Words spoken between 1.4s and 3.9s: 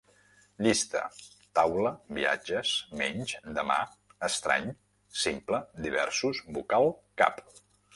taula, viatges, menys, demà,